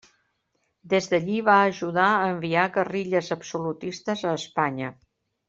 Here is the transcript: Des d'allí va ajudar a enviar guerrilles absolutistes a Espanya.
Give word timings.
Des 0.93 1.09
d'allí 1.11 1.35
va 1.49 1.57
ajudar 1.73 2.07
a 2.13 2.23
enviar 2.31 2.65
guerrilles 2.79 3.31
absolutistes 3.37 4.25
a 4.31 4.35
Espanya. 4.41 4.93